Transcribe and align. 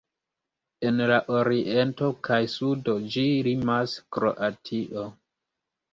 En 0.89 1.01
la 1.11 1.17
oriento 1.39 2.09
kaj 2.29 2.39
sudo 2.55 2.95
ĝi 3.17 3.27
limas 3.49 3.97
Kroatio. 4.19 5.05